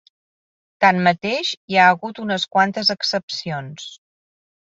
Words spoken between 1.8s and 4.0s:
ha hagut unes quantes excepcions.